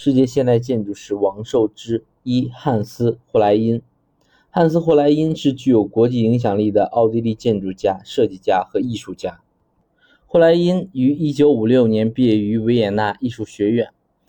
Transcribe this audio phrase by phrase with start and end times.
[0.00, 3.82] 世界现代建筑师王受之一汉斯·霍莱因。
[4.48, 9.40] 汉斯·霍莱因是具有国际影响力的奥地利建筑家、设计家和艺术家。
[10.24, 13.88] 霍莱因于1956年毕业于维也纳艺术学院，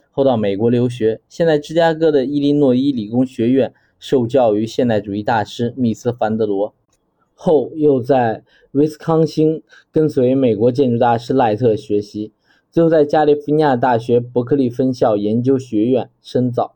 [0.10, 6.74] 后到美国留学，现在芝加哥的伊利诺伊理工学院受教于现代主义大师密斯·凡德罗，
[7.36, 8.42] 后又在
[8.72, 9.62] 威斯康星
[9.92, 12.32] 跟随美国建筑大师赖特学习。
[12.72, 16.76] 最后在加利福尼亚大学伯克利分校研究学院深造，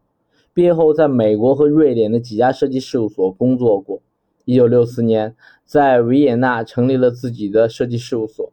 [0.52, 4.02] 毕业后在美国和瑞典的几家设计事务所工作过。
[4.46, 8.52] 1964年，在维也纳成立了自己的设计事务所。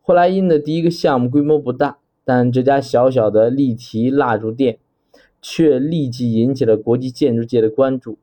[0.00, 4.78] 霍莱因的第一个项目规模不大，但这家小小的立体蜡烛店
[5.40, 8.18] 却立即引起了国际建筑界的关注。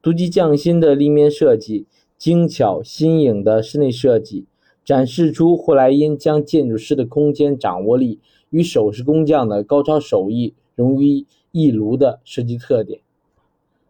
[0.00, 4.46] 独具匠心的立面设计，精巧新颖的室内设计。
[4.84, 8.18] 展示出霍莱因将建筑师的空间掌握力
[8.50, 13.00] 与手势工匠的高超手艺融于一炉的设计特点，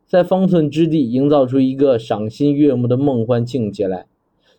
[0.06, 4.06] 在方寸之地营造出一个赏心悦目的梦幻境界来。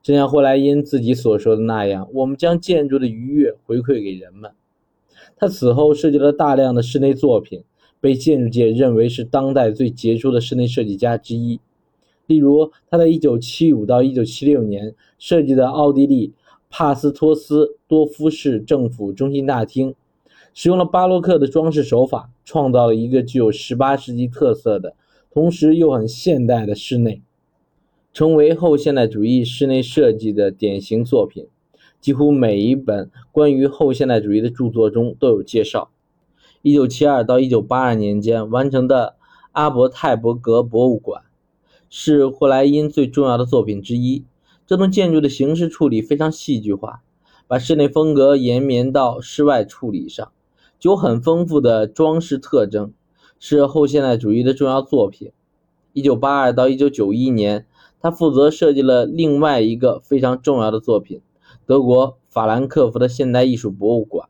[0.02, 4.52] 正像霍莱因自己所说的那样，我们将建筑的愉悦回馈给人们。
[5.38, 7.64] 他此后设计了大量的室内作品，
[8.02, 11.60] 被建筑界认为是当代最杰出的室内设计家之一。
[12.26, 16.34] 例如，他在1975到1976年设计的奥地利
[16.70, 19.94] 帕斯托斯多夫市政府中心大厅，
[20.54, 24.96] 使用了巴洛克的装饰手法，创造了一个具有18世纪特色的，
[25.32, 27.22] 同时又很现代的室内，
[28.14, 31.48] 成为后现代主义室内设计的典型作品。
[32.00, 35.90] 几乎每一本关于后现代主义的著作中都有介绍。
[36.64, 39.16] 1972到1982年间完成的
[39.52, 41.24] 阿伯泰伯格博物馆。
[41.96, 44.26] 是霍莱因最重要的作品之一。
[44.66, 47.04] 这栋建筑的形式处理非常戏剧化，
[47.48, 50.32] 把室内风格延绵到室外处理上，
[50.80, 52.92] 具有很丰富的装饰特征，
[53.40, 55.34] 是后现代主义的重要作品。
[55.94, 57.68] 1982到1991年，
[58.02, 61.22] 他负责设计了另外一个非常重要的作品——
[61.68, 64.28] 德国法兰克福的现代艺术博物馆，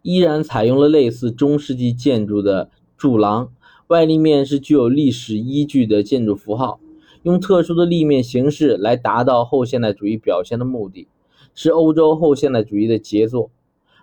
[0.00, 3.52] 依然采用了类似中世纪建筑的柱廊，
[3.88, 6.80] 外立面是具有历史依据的建筑符号。
[7.24, 11.08] 用特殊的立面形式来达到后现代主义表现的目的，
[11.54, 13.50] 是欧洲后现代主义的杰作。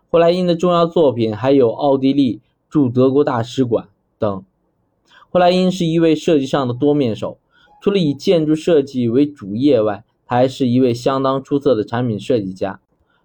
[0.09, 4.43] 霍莱因的重要作品还有奥地利驻德国大使馆等。
[5.29, 7.37] 霍莱因是一位设计上的多面手，
[7.79, 12.81] 除了以建筑设计为主业外，他还是一位相当出色的产品设计家，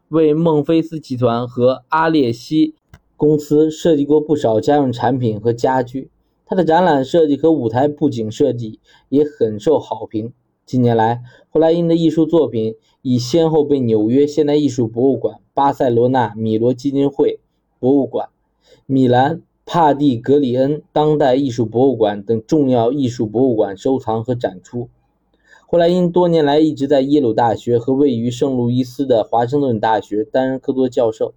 [0.09, 2.75] 为孟菲斯集团和阿列西
[3.17, 6.11] 公司设计过不少家用产品和家居。
[6.49, 10.33] 他的展览设计和舞台布景设计也很受好评。
[10.65, 17.41] 近年来，霍莱因的艺术作品已先后被纽约现代艺术博物馆、巴塞罗那米罗基金会
[17.81, 18.29] 博物馆、
[18.87, 24.89] 米兰帕蒂格里恩当代艺术博物馆等重要艺术博物馆收藏和展出。
[25.67, 31.35] 霍莱因多年来一直在耶鲁大学和位于圣路易斯的华盛顿大学担任客座教授。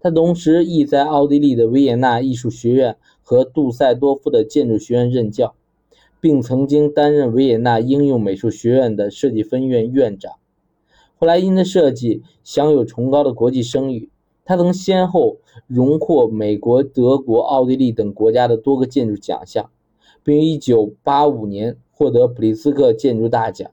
[0.00, 5.54] 他同时亦在奥地利的维也纳艺术学院和杜塞多夫的建筑学院任教，
[6.20, 10.32] 并曾经担任维也纳应用美术学院的设计分院院长。
[11.16, 14.08] 霍莱因的设计享有崇高的国际声誉，
[14.44, 19.70] 他曾先后荣获美国、德国、奥地利等国家的多个建筑奖项，
[20.22, 23.70] 并于1985年获得普利兹克建筑大奖。